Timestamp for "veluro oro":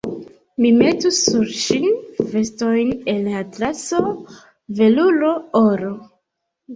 4.81-5.93